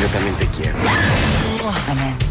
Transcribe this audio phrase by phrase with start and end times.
[0.00, 0.78] Yo también te quiero.
[1.90, 2.30] Amén.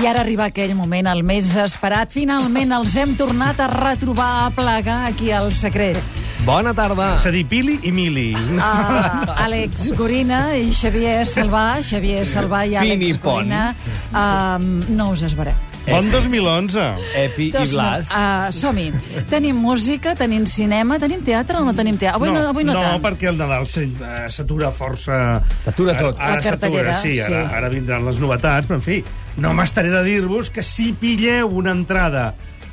[0.00, 2.08] I ara arriba aquell moment, el més esperat.
[2.14, 6.19] Finalment els hem tornat a retrobar, a plegar aquí al secret.
[6.44, 7.14] Bona tarda.
[7.18, 8.30] És a dir, Pili i Mili.
[8.32, 11.64] Uh, Àlex Gorina i Xavier Salvà.
[11.84, 13.50] Xavier Salvà i Àlex Pinipon.
[13.50, 13.66] Gorina.
[14.10, 15.58] Um, no us esbareu.
[15.84, 16.82] Bon 2011.
[17.18, 18.10] Epi i Blas.
[18.12, 18.88] Uh, Som-hi.
[19.30, 22.20] Tenim música, tenim cinema, tenim teatre o no tenim teatre?
[22.20, 23.02] Avui no, avui no, no tant.
[23.04, 23.88] perquè el Nadal eh,
[24.32, 25.40] s'atura força...
[25.64, 26.20] S'atura tot.
[26.20, 27.56] Ara, La ara s'atura, cartellera, sí, ara, sí.
[27.60, 29.00] ara vindran les novetats, però en fi,
[29.40, 32.30] no m'estaré de dir-vos que si pilleu una entrada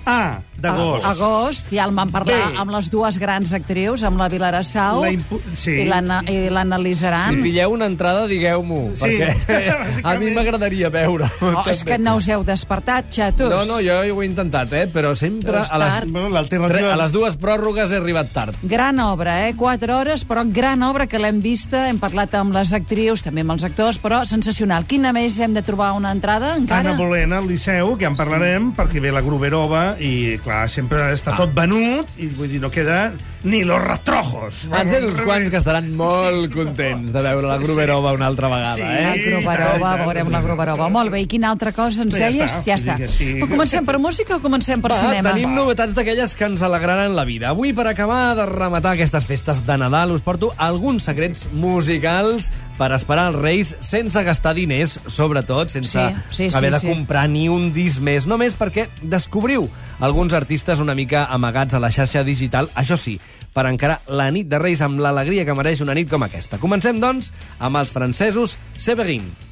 [0.07, 2.57] A, d'agost, Agost, ja el vam parlar Bé.
[2.61, 5.73] amb les dues grans actrius, amb la Vilara Sau La impu- sí.
[5.83, 7.33] i l'Anna i l'Anna Lizaran.
[7.35, 10.33] Si pilleu una entrada, digueu-m'ho, Sí, perquè a mi bàsicament.
[10.37, 11.27] m'agradaria veure.
[11.43, 13.51] Oh, és que no us heu despertat, xatos.
[13.51, 14.85] No, no, jo ho he intentat, eh?
[14.87, 16.09] però sempre Però a les, tard.
[16.09, 16.93] Bueno, tre- l'alternativa...
[16.93, 18.55] a les dues pròrrogues he arribat tard.
[18.63, 19.55] Gran obra, eh?
[19.59, 23.57] Quatre hores, però gran obra que l'hem vista, hem parlat amb les actrius, també amb
[23.57, 24.87] els actors, però sensacional.
[24.87, 26.93] Quina més hem de trobar una entrada, encara?
[26.93, 31.35] Anna Bolena, al Liceu, que en parlarem, perquè ve la Gruberova i, clar, sempre està
[31.37, 33.11] tot venut i, vull dir, no queda
[33.47, 34.63] ni los rastrojos.
[34.67, 38.75] Van ser uns quants que estaran molt contents de veure la Gruberova una altra vegada,
[38.75, 38.81] Sí.
[38.81, 39.03] eh?
[39.03, 40.41] La Gruberova, veurem la.
[40.41, 40.89] Gruberova.
[40.89, 42.51] Molt bé, i quina altra cosa ens Ja deies?
[42.51, 42.95] està, Ja està.
[42.97, 43.29] dir que sí.
[43.37, 45.31] Però comencem per música o comencem per Va, cinema?
[45.33, 47.49] tenim novetats d'aquelles que ens alegraran la vida.
[47.49, 52.91] Avui, per acabar de rematar aquestes festes de Nadal, us porto alguns secrets musicals per
[52.93, 55.97] esperar els Reis sense gastar diners, sobretot, sense
[56.31, 56.87] Sí, sí, haver sí, de sí.
[56.87, 61.91] comprar ni un disc més, només perquè descobriu alguns artistes una mica amagats a la
[61.91, 63.17] xarxa digital, això sí,
[63.53, 66.61] per encarar la nit de Reis amb l'alegria que mereix una nit com aquesta.
[66.61, 69.46] Comencem, doncs, amb els francesos Severin.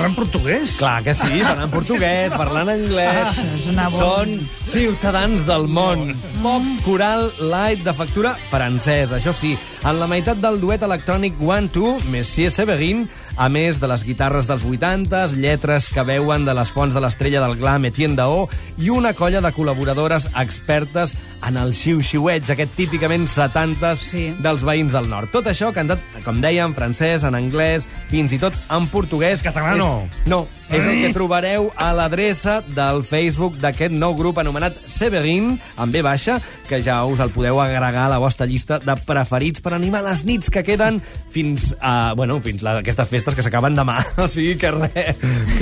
[0.00, 0.76] Par- Parlen portuguès?
[0.80, 3.26] Clar que sí, parlant portuguès, parlant anglès.
[3.26, 6.14] Ah, és una bona- Són ciutadans del món.
[6.42, 9.58] Pop coral light de factura francès, això sí.
[9.84, 13.08] En la meitat del duet electrònic One Two, Messier Severin,
[13.40, 17.40] a més de les guitarres dels 80s, lletres que veuen de les fonts de l'estrella
[17.40, 18.42] del glam Etienne Daó
[18.76, 21.14] i una colla de col·laboradores expertes
[21.48, 24.26] en el xiu-xiueig, aquest típicament 70s Sí.
[24.44, 25.30] dels veïns del nord.
[25.32, 29.40] Tot això cantat, com dèiem, en francès, en anglès, fins i tot en portuguès.
[29.42, 30.04] Català no.
[30.04, 35.54] És, no, és el que trobareu a l'adreça del Facebook d'aquest nou grup anomenat Severin,
[35.76, 36.38] amb B baixa,
[36.68, 40.24] que ja us el podeu agregar a la vostra llista de preferits per animar les
[40.24, 41.00] nits que queden
[41.30, 43.98] fins a, bueno, fins a aquestes festes que s'acaben demà.
[44.20, 45.16] O sigui que res,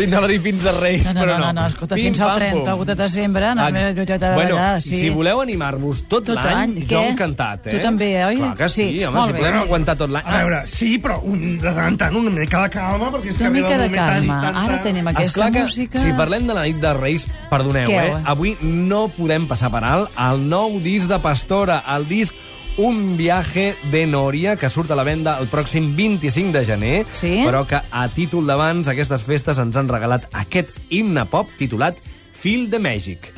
[0.04, 1.46] anava a dir fins a Reis, No, no, però no, no.
[1.46, 2.84] no, no, escolta, Pim, fins al pam, 30 pum.
[2.88, 5.00] de desembre, no, Ex- me- jo- jo- bueno, ja, sí.
[5.00, 7.76] si voleu animar-vos tot, Tot l'any, jo encantat, eh?
[7.76, 8.36] Tu també, oi?
[8.36, 9.38] Clar que sí, Sí, home, molt si bé.
[9.40, 10.24] podem aguantar tot l'any.
[10.26, 13.38] A veure, sí, però un, de tant en tant una mica de calma, perquè és
[13.38, 14.40] que Una arriba un de moment tan- calma.
[14.42, 16.02] tan- Ara tenim aquesta Esclar que, música...
[16.02, 18.20] si parlem de la nit de Reis, perdoneu, Què, eh?
[18.28, 22.34] Avui no podem passar per alt el nou disc de Pastora, el disc
[22.78, 27.40] Un viaje de Noria, que surt a la venda el pròxim 25 de gener, Sí?
[27.42, 31.98] però que a títol d'abans aquestes festes ens han regalat aquest himne pop titulat
[32.38, 33.32] Fil de Mèxic.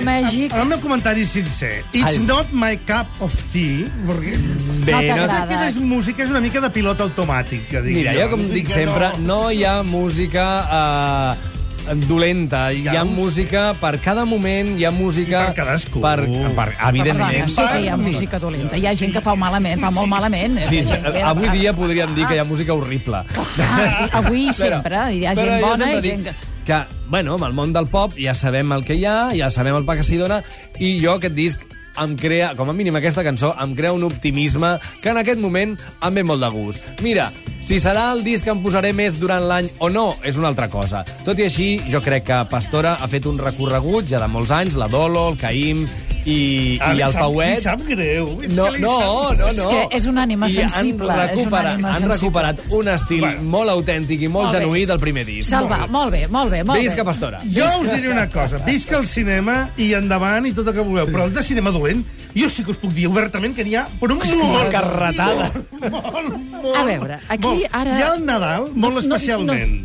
[0.00, 0.56] De Mèxic.
[0.56, 1.84] El meu comentari sincer.
[1.92, 2.18] It's Ai.
[2.26, 4.34] not my cup of tea, perquè...
[4.80, 5.38] Bé, No no, t'agrada.
[5.44, 8.66] Aquesta és música, és una mica de pilot automàtic, que dic Mira, jo com dic
[8.70, 10.46] que sempre, no hi ha música
[10.80, 12.72] eh, dolenta.
[12.72, 15.42] Hi ha Ja música per cada moment, hi ha música...
[15.42, 16.00] I per cadascú.
[16.04, 16.18] Per,
[16.56, 17.46] per, evidentment.
[17.46, 18.76] Perdona, sí que hi ha música dolenta.
[18.78, 20.60] Hi ha gent que fa malament, fa molt malament.
[20.68, 23.24] Sí, Hi ha gent que- avui dia podríem dir que hi ha música horrible.
[23.60, 25.04] Ah, avui i sempre.
[25.18, 26.49] Hi ha gent bona i gent dic que...
[26.66, 29.78] que, bueno, amb el món del pop ja sabem el que hi ha, ja sabem
[29.78, 30.42] el pa que s'hi dona,
[30.78, 31.66] i jo aquest disc
[32.04, 35.76] em crea, com a mínim aquesta cançó, em crea un optimisme que en aquest moment
[36.02, 37.00] em ve molt de gust.
[37.02, 37.30] Mira,
[37.66, 40.68] si serà el disc que em posaré més durant l'any o no, és una altra
[40.68, 41.04] cosa.
[41.24, 44.74] Tot i així, jo crec que Pastora ha fet un recorregut ja de molts anys,
[44.80, 45.84] la Dolo, el Caïm
[46.26, 47.54] i, Ah, i el sap- Pauet...
[47.56, 49.48] li sap greu, és No, que li no, sap- no, no.
[49.48, 52.14] És que és una ànima I sensible, Han recuperat, ànima han sensible.
[52.18, 53.42] recuperat un estil Bueno.
[53.54, 54.60] molt autèntic i molt, Molt bé.
[54.60, 55.48] genuí del primer disc.
[55.50, 56.84] Salva, molt bé, molt bé, molt bé.
[56.88, 57.40] Visca Pastora.
[57.48, 61.06] Jo us diré una cosa, visca el cinema i endavant i tot el que vulgueu,
[61.08, 61.89] però el de cinema dolent,
[62.34, 64.70] jo sí que us puc dir obertament que n'hi ha per un molt...
[64.72, 65.50] carretada.
[65.90, 67.66] Molt, molt, A veure, aquí molt.
[67.72, 69.80] ara- Hi ha el Nadal, molt No, no, especialment.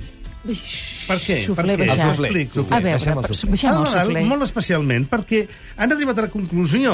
[0.46, 0.54] Ui,
[1.08, 1.36] Per què?
[1.58, 1.74] Per què?
[1.74, 2.54] El suflé, Explico.
[2.60, 2.76] suflé.
[2.76, 3.50] A veure, Deixem el suflé.
[3.56, 4.26] baixem el suflé.
[4.30, 5.48] molt especialment, perquè
[5.78, 6.94] han arribat a la conclusió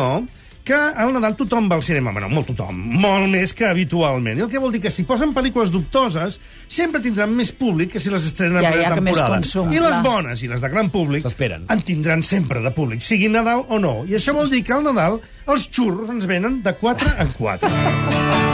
[0.63, 2.11] que al Nadal tothom va al cinema.
[2.13, 4.37] Bueno, molt tothom, molt més que habitualment.
[4.39, 7.99] I el que vol dir que si posen pel·lícules dubtoses, sempre tindran més públic que
[8.03, 9.41] si les estrenen Ja, ja, primera més temporada.
[9.41, 10.03] consum, I les clar.
[10.03, 11.25] bones i les de gran públic
[11.69, 14.05] en tindran sempre de públic, sigui Nadal o no.
[14.05, 18.50] I això vol dir que al Nadal els xurros ens venen de 4 en 4.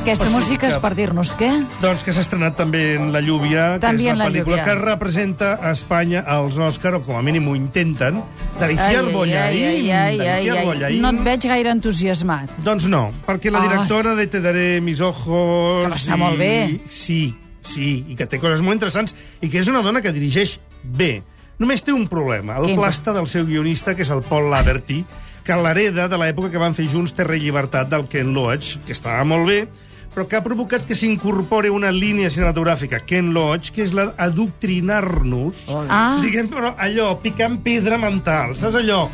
[0.00, 1.50] Aquesta O sigui música és que- per dir-nos què?
[1.82, 4.56] Doncs que s'ha estrenat també en La Lluvia, que També és en la La pel·lícula
[4.56, 4.64] Lluvia.
[4.64, 8.22] que representa a Espanya als Òscar, o com a mínim ho intenten,
[8.58, 9.62] d'Aliciar Bollaín.
[9.62, 10.98] ai, ai, ai.
[11.00, 12.50] No et veig gaire entusiasmat.
[12.64, 13.68] Doncs no, perquè la Ah.
[13.68, 15.86] directora de Te daré mis ojos...
[15.86, 16.64] Que està molt bé.
[16.70, 20.12] I, sí, sí, i que té coses molt interessants, i que és una dona que
[20.12, 21.22] dirigeix bé.
[21.58, 22.76] Només té un problema, el Quin?
[22.76, 25.04] plasta del seu guionista, que és el Paul Laverty,
[25.44, 28.92] que l'hereda de l'època que van fer junts Terra i Llibertat del Ken Loach, que
[28.92, 29.68] estava molt bé,
[30.14, 35.64] però que ha provocat que s'incorpori una línia cinematogràfica, Ken Loach, que és la d'adoctrinar-nos,
[35.88, 36.18] Ah.
[36.22, 39.08] diguem, però allò, picant pedra mental, saps allò?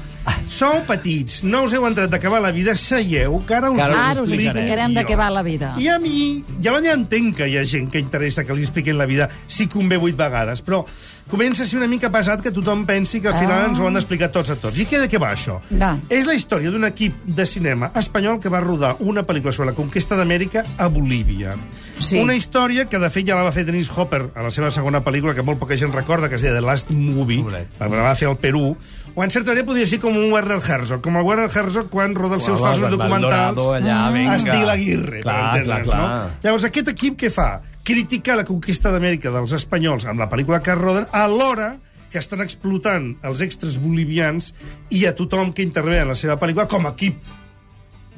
[0.48, 3.98] Sou petits, no us heu entrat d'acabar la vida, seieu, que ara us, ara us
[3.98, 4.62] Ara us explicarem.
[4.62, 5.74] explicarem de què va la vida.
[5.78, 8.96] I a mi, ja, ja entenc que hi ha gent que interessa que li expliquin
[8.98, 10.84] la vida si convé vuit vegades, però
[11.28, 13.66] comença a ser una mica pesat que tothom pensi que al final Ah.
[13.68, 14.78] ens ho han d'explicar tots a tots.
[14.78, 15.60] I què de què va això?
[15.80, 15.98] Va.
[16.08, 19.76] És la història d'un equip de cinema espanyol que va rodar una pel·lícula sobre la
[19.76, 21.56] conquesta d'Amèrica a Bolívia.
[22.00, 22.18] Sí.
[22.20, 25.02] Una història que, de fet, ja la va fer Dennis Hopper a la seva segona
[25.02, 27.76] pel·lícula, que molt poca gent recorda, que es deia The Last Movie, Correcte.
[27.80, 28.76] la va fer al Perú,
[29.16, 32.12] o en certa manera podria ser com un Werner Herzog, com el Werner Herzog quan
[32.14, 34.36] roda els seus falsos documentals allà, vinga.
[34.36, 36.20] estil Aguirre, Clar, per entendre'ns, clar, clar.
[36.28, 36.42] no?
[36.44, 37.48] Llavors, aquest equip què fa?
[37.86, 41.72] Criticar la conquista d'Amèrica dels espanyols amb la pel·lícula que roden, alhora
[42.12, 44.52] que estan explotant els extras bolivians
[44.94, 47.18] i a tothom que intervé en la seva pel·lícula com a equip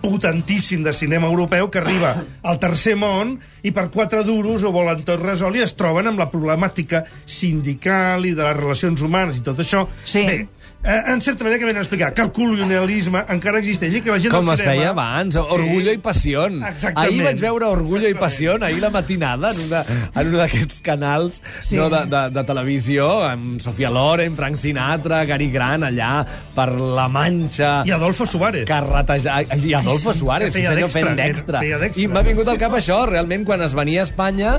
[0.00, 2.12] potentíssim de cinema europeu que arriba
[2.46, 3.32] al tercer món
[3.66, 8.26] i per quatre duros ho volen tot resolt i es troben amb la problemàtica sindical
[8.28, 9.88] i de les relacions humanes i tot això.
[10.04, 10.22] Sí.
[10.22, 10.38] Bé,
[10.84, 14.12] eh, en certa manera que venen a explicar que el colonialisme encara existeix i que
[14.14, 14.74] la gent Com del es cinema...
[14.76, 16.46] feia abans, Orgullo i Passió.
[16.46, 16.98] Exactament.
[17.02, 18.20] Ahir vaig veure Orgullo i Exactament.
[18.22, 19.82] Passió, ahir la matinada, en, una,
[20.14, 21.76] en un d'aquests canals Sí.
[21.76, 26.12] no, de, de, de televisió, amb Sofia Loren, Frank Sinatra, Gary Grant, allà,
[26.54, 27.82] per la Manxa...
[27.86, 28.64] I Adolfo Suárez.
[28.68, 29.42] carretejar...
[29.58, 31.62] I Adolfo Suárez, que sí senyor, fent d'extra.
[31.98, 34.56] I m'ha vingut al cap això, realment, quan es venia a Espanya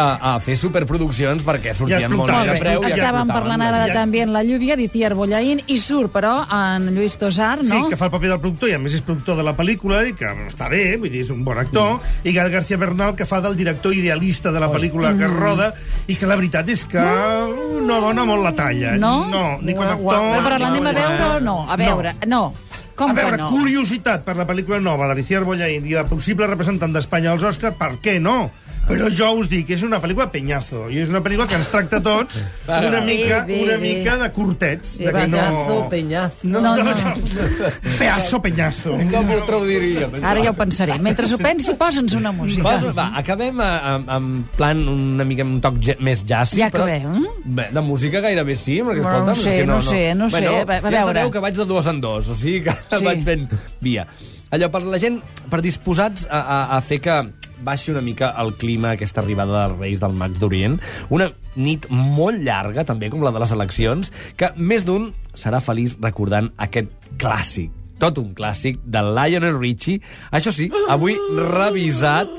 [0.00, 2.82] a, a fer superproduccions, perquè sortien molt bé de preu.
[2.86, 6.88] i Estàvem parlant ara de, també en la lluvia d'Itier Bollaín i surt, però, en
[6.96, 7.68] Lluís Tosar, no?
[7.68, 10.02] Sí, que fa el paper del productor i a més és productor de la pel·lícula
[10.08, 12.26] i que està bé, vull dir, és un bon actor, Mm.
[12.28, 15.36] i Gal García Bernal que fa del director idealista de la pel·lícula que Mm.
[15.36, 15.74] roda
[16.06, 18.96] i que la veritat és que no dona molt la talla.
[18.98, 19.26] No?
[19.30, 20.44] No, ni com a Però, actor...
[20.46, 21.56] però l'anem a veure o no?
[21.68, 22.52] A veure, no.
[22.96, 23.48] Com a veure, no?
[23.48, 27.94] curiositat per la pel·lícula nova d'Alicia Bollaín i la possible representant d'Espanya als Oscars, per
[28.02, 28.50] què no?
[28.88, 32.00] Però jo us dic, és una pel·lícula penyazo, i és una pel·lícula que ens tracta
[32.00, 33.78] a tots una mica, Bé, bé, una bé.
[33.98, 34.88] mica de curtets.
[34.96, 35.36] Sí, de que no...
[35.38, 36.34] Peñazo, peñazo.
[36.42, 36.94] No, No, no, no.
[36.94, 37.70] no.
[37.98, 38.96] Peazo peñazo.
[39.12, 40.16] Com ho traduiríem?
[40.24, 40.96] Ara ja ho pensaré.
[40.98, 42.64] Mentre ho pensi, posa'ns una música.
[42.66, 46.58] Posa, va, acabem a- amb, amb plan una mica amb un toc ja, més jazzy.
[46.64, 47.30] Ja però, acabem, eh?
[47.44, 50.02] Bé, de música gairebé sí, perquè Bueno, escolta'm, no sé, és que no, no sé,
[50.14, 51.04] no sé, Bueno, va- va ja veure.
[51.20, 53.04] sabeu que vaig de dos en dos, o sigui que Sí.
[53.04, 53.46] vaig fent
[53.80, 54.08] via.
[54.50, 57.16] Allò, per la gent, per disposats a, a, a fer que
[57.62, 60.78] baixi una mica el clima, aquesta arribada dels Reis del Maig d'Orient,
[61.14, 65.94] una nit molt llarga, també com la de les eleccions, que més d'un serà feliç
[66.02, 66.90] recordant aquest
[67.20, 67.70] clàssic,
[68.02, 70.02] tot un clàssic, de Lionel Richie,
[70.34, 72.32] això sí, avui revisat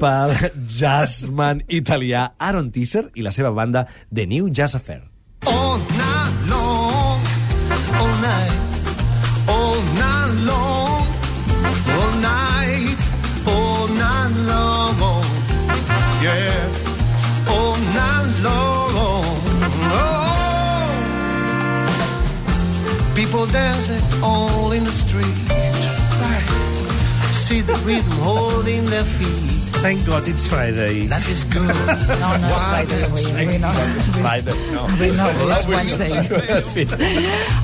[0.00, 0.32] pel
[0.80, 5.02] jazzman italià Aaron Tisser i la seva banda The New Jazz Affair.
[5.46, 7.20] all night long,
[8.00, 8.63] all night,
[23.74, 27.30] People dancing all in the street, right.
[27.32, 29.63] See the rhythm holding their feet.
[29.84, 31.04] Thank God it's Friday.
[31.12, 31.68] Life is good.
[32.24, 33.24] No, no és Friday avui.
[33.44, 33.70] Avui no.
[34.16, 34.84] Friday, no.
[34.88, 35.26] Avui no,
[35.58, 36.12] és Wednesday.
[36.74, 36.84] Sí.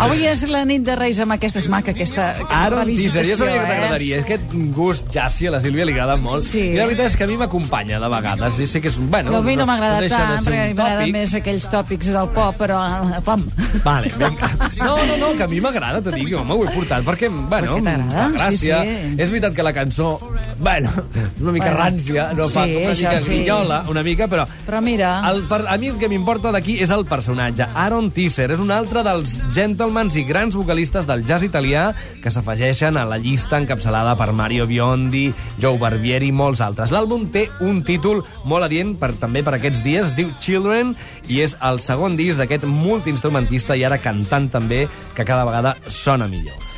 [0.05, 3.39] Avui és la nit de Reis amb aquesta és maca, aquesta Ara un teaser, jo
[3.41, 3.71] sabia que eh?
[3.71, 4.19] t'agradaria.
[4.21, 6.45] Aquest gust jazzy a la Sílvia li agrada molt.
[6.45, 6.67] Sí.
[6.75, 8.61] I la veritat és que a mi m'acompanya de vegades.
[8.61, 9.09] I sé que és un...
[9.15, 11.15] Bueno, No, a mi no m'agrada de tant, perquè tòpic.
[11.17, 12.83] més aquells tòpics del pop, però...
[13.17, 13.47] eh, Pam.
[13.87, 14.53] Vale, vinga.
[14.83, 17.81] No, no, no, que a mi m'agrada, t'ho dic, home, ho he portat, perquè, bueno,
[17.81, 18.85] Perquè fa gràcia.
[18.85, 19.17] Sí, sí.
[19.25, 20.13] És veritat que la cançó,
[20.61, 20.93] bueno,
[21.41, 21.81] una mica Bueno.
[21.81, 23.31] rància, no Sí, fa una mica sí.
[23.31, 24.47] grinyola, una mica, però...
[24.67, 25.13] Però mira...
[25.31, 27.67] El, per, a mi el que m'importa d'aquí és el personatge.
[27.75, 31.91] Aaron Tisser és un altre dels gentlemans i grans vocalistes del jazz italià
[32.23, 35.29] que s'afegeixen a la llista encapçalada per Mario Biondi,
[35.61, 36.93] Joe Barbieri i molts altres.
[36.95, 40.95] L'àlbum té un títol molt adient per, també per aquests dies, es diu Children,
[41.29, 46.29] i és el segon disc d'aquest multiinstrumentista i ara cantant també, que cada vegada sona
[46.31, 46.70] millor.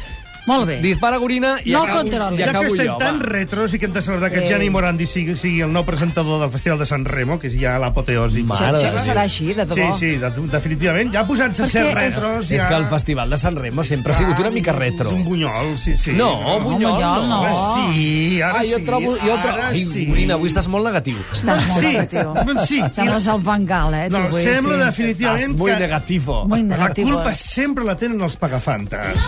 [0.44, 0.80] Molt bé.
[0.82, 2.34] Dispara, Gorina, i No acabo, control.
[2.34, 2.96] i Ja que acabo estem jo.
[2.98, 3.26] tan va.
[3.26, 4.40] retros i que hem de celebrar que.
[4.42, 7.78] Gianni Morandi sigui, sigui el nou presentador del Festival de San Remo, que és ja
[7.78, 8.42] l'apoteosi.
[8.42, 8.98] Mare de Ja Déu.
[9.04, 9.94] serà així, de debò.
[9.94, 11.12] Sí, sí, de, definitivament.
[11.14, 12.50] Ja posant-se a ser Perquè és- retros...
[12.50, 12.68] És ja...
[12.68, 15.10] que el Festival de San Remo sempre ha sigut una mica retro.
[15.10, 16.10] És un bunyol, sí, sí.
[16.18, 17.28] No, Bunyol, Bunyol, no.
[17.28, 17.42] no.
[17.44, 18.82] Ara sí, ara Ah, jo sí.
[18.84, 19.14] trobo...
[19.22, 19.58] Jo trobo...
[19.58, 20.06] ara Ai, sí.
[20.06, 21.18] Gorina, avui estàs molt negatiu.
[21.32, 22.34] Estàs molt Sí, negatiu.
[22.50, 22.80] doncs sí.
[22.92, 24.08] Sembles el Bengal, eh?
[24.10, 24.84] tu, No, avui, sembla sí.
[24.90, 26.44] definitivament Estàs muy que negativo.
[26.48, 27.06] Muy la negatiu.
[27.14, 27.34] culpa eh?
[27.36, 29.22] sempre la tenen els pagafantes.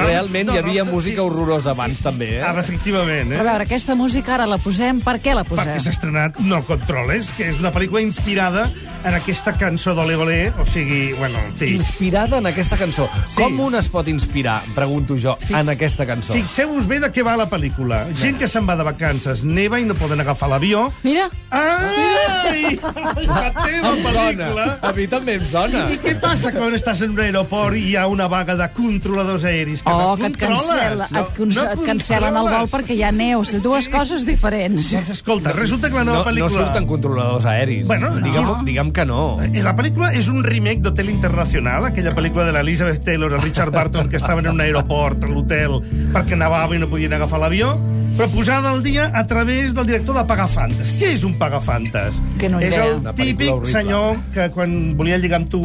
[0.00, 0.10] No controles.
[0.10, 1.26] No, Realment no, hi havia no, música sí.
[1.26, 2.42] horrorosa abans, també, eh?
[2.42, 3.48] Ah, efectivament, Però a eh?
[3.50, 5.80] veure, aquesta música ara la posem, per què la Perquè posem?
[5.84, 8.68] s'ha estrenat No Controles, que és una pel·lícula inspirada
[9.04, 11.70] en aquesta cançó d'Ole Ole, o sigui, bueno, en fi...
[11.76, 13.08] Inspirada en aquesta cançó.
[13.26, 13.40] Sí.
[13.42, 16.34] Com un es pot inspirar, pregunto jo, en aquesta cançó?
[16.36, 18.02] Fixeu-vos bé de què va la pel·lícula.
[18.20, 20.90] Gent que se'n va de vacances, neva i no poden agafar l'avió.
[21.02, 22.78] Mira, Ai!
[23.26, 24.12] La teva Em sona.
[24.12, 24.66] pel·lícula!
[24.84, 25.86] A mi també em sona.
[25.92, 29.44] I què passa quan estàs en un aeroport i hi ha una vaga de controladors
[29.48, 29.82] aeris?
[29.90, 32.94] Que oh, no que et, cancela, No, et, cons no et cancel·len el vol perquè
[32.96, 33.42] hi ha neu.
[33.48, 34.90] Són dues coses diferents.
[34.94, 36.64] Doncs escolta, resulta que la nova No, no pel·lícula...
[36.66, 37.86] surten controladors aeris.
[37.88, 38.56] Bueno, digue'm, no.
[38.66, 39.20] digue'm que no.
[39.42, 43.74] Eh, La pel·lícula és un remake d'Hotel Internacional, aquella pel·lícula de l'Elizabeth Taylor, el Richard
[43.74, 45.80] Barton, que estaven en un aeroport, a l'hotel,
[46.14, 47.74] perquè nevava i no podien agafar l'avió,
[48.16, 50.94] però posada al dia a través del director de Pagafantes.
[51.00, 52.18] Què és un Pagafantes?
[52.40, 55.62] Que no és el típic senyor que quan volia lligar amb tu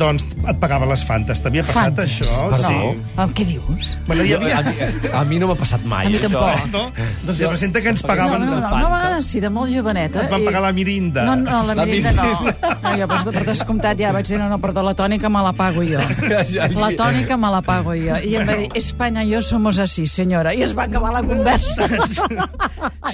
[0.00, 1.40] doncs et pagava les fantes.
[1.44, 2.14] T'havia passat Fantes.
[2.22, 2.48] això?
[2.50, 2.68] Perdó.
[2.68, 3.10] Sí.
[3.16, 3.96] Ah, Què dius?
[4.06, 4.58] Bueno, hi havia...
[4.58, 6.06] A, mi, a mi no m'ha passat mai.
[6.06, 6.48] A mi això, tampoc.
[6.48, 6.70] eh?
[6.72, 6.84] No?
[7.26, 8.40] Doncs representa que ens No, pagaven...
[8.46, 8.88] no, no, no, Fanta.
[8.88, 10.24] va, sí, de molt joveneta.
[10.24, 11.24] Et van i- pagar la mirinda.
[11.28, 12.22] No, no, la La mirinda no.
[12.22, 12.78] mirinda.
[12.82, 15.52] no jo, per, per descomptat, ja vaig dir, no, no, perdó, la tònica me la
[15.52, 16.00] pago jo.
[16.86, 18.16] La tònica me la pago jo.
[18.24, 20.54] I em va dir, Espanya jo somos así, senyora.
[20.54, 21.88] I es va acabar la conversa.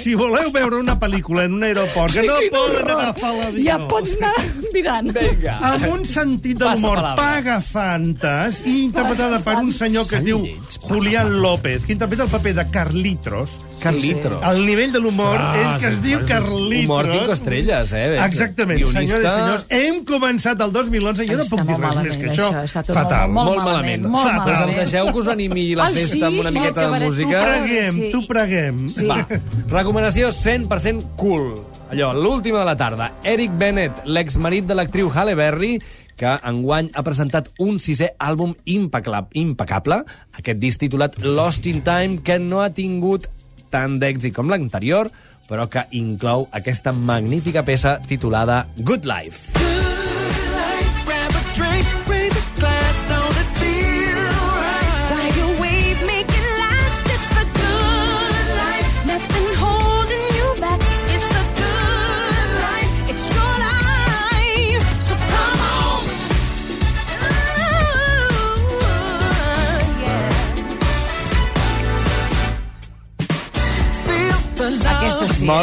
[0.02, 3.62] Si voleu veure una pel·lícula en un aeroport que no Quin poden agafar l'avió...
[3.66, 4.32] Ja pots anar
[4.72, 5.10] mirant.
[5.14, 5.56] Vinga.
[5.68, 7.24] amb un sentit de Passa l'humor palabra.
[7.24, 10.42] pagafantes i interpretada per un senyor que es diu
[10.82, 13.58] Julián López, que interpreta el paper de Carlitos.
[13.82, 14.36] Carlitos.
[14.46, 16.84] El nivell de l'humor és que es diu Carlitos.
[16.84, 18.16] Humor cinco estrelles, eh?
[18.24, 19.00] Exactament, Guionista...
[19.00, 19.66] senyores i senyors.
[19.68, 22.50] Hem començat el 2011 i jo no puc dir res malament, més que això.
[22.92, 23.28] Fatal.
[23.32, 24.06] molt, Molt malament.
[24.06, 24.38] Molt Fatal.
[24.38, 24.78] Doncs em malament.
[24.84, 26.22] deixeu que us animi la festa sí?
[26.24, 27.42] amb una miqueta que de música.
[27.48, 28.10] preguem, Sí.
[28.12, 28.88] tu preguem.
[28.90, 29.06] Sí.
[29.06, 29.26] Va,
[29.68, 31.54] recomanació 100% cool.
[31.92, 33.10] Allò, l'última de la tarda.
[33.22, 35.74] Eric Bennett, l'exmarit de l'actriu Halle Berry,
[36.20, 40.02] que enguany ha presentat un sisè àlbum impecable,
[40.38, 43.28] aquest disc titulat Lost in Time, que no ha tingut
[43.72, 45.10] tant d'èxit com l'anterior,
[45.48, 49.50] però que inclou aquesta magnífica peça titulada Good Life.
[49.52, 49.71] Grab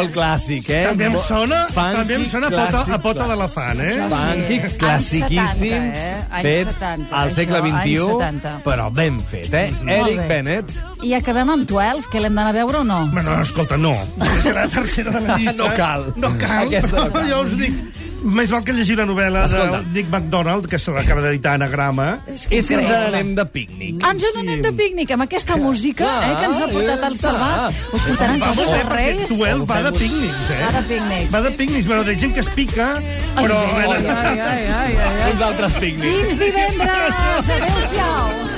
[0.00, 0.80] Molt clàssic, eh?
[0.88, 3.94] També em sona, funky, també em sona a pota, a pota d'elefant, eh?
[4.10, 6.42] Funky, Anys classiquíssim, 70, eh?
[6.46, 8.54] Fet 70, al segle XXI, 70.
[8.64, 9.66] però ben fet, eh?
[9.86, 10.28] Eric bé.
[10.30, 10.74] Bennett.
[11.04, 13.00] I acabem amb 12, que l'hem d'anar a veure o no?
[13.12, 13.94] Bueno, escolta, no.
[14.42, 15.56] Serà la tercera de la llista.
[15.60, 16.08] No cal.
[16.16, 16.66] No cal.
[16.68, 17.28] Aquesta no cal.
[17.30, 17.78] Jo us dic,
[18.22, 19.80] més val que llegir la novel·la Escolta.
[19.82, 22.20] de Nick MacDonald, que se l'acaba d'editar anagrama.
[22.50, 24.02] I si ens n'anem de pícnic?
[24.06, 27.16] Ens n'anem de pícnic amb aquesta música Clar, eh, que ens ha portat el.
[27.20, 27.80] Salvat.
[27.92, 29.28] Us portaran Vamos coses a de reis.
[29.28, 30.60] 12 va de pícnics, eh?
[30.64, 31.32] Va de pícnics.
[31.34, 32.88] Va de pícnics, bueno, de gent que es pica,
[33.36, 33.58] Ai, però...
[33.58, 35.32] ai, ai, ai, ai, ai, ai.
[35.32, 36.24] Uns altres pícnics.
[36.26, 37.52] Fins divendres!
[37.58, 38.48] Adéu-siau!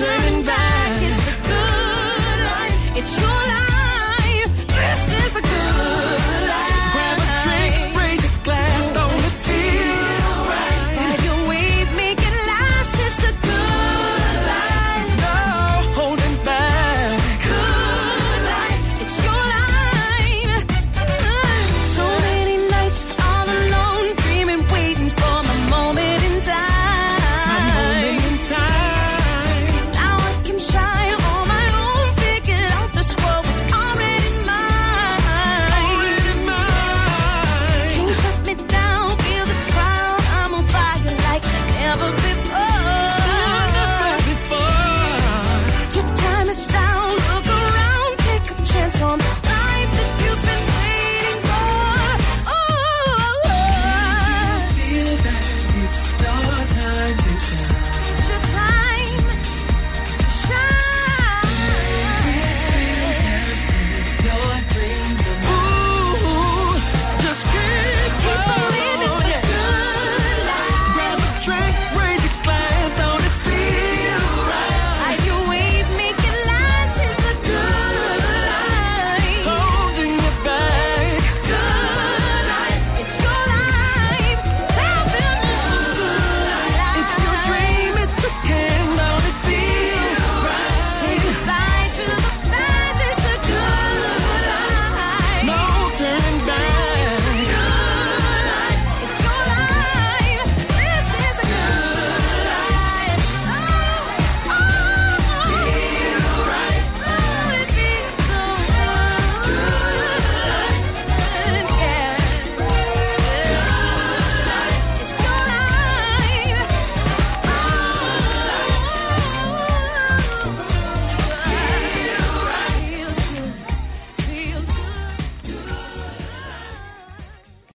[0.00, 0.69] Turning back.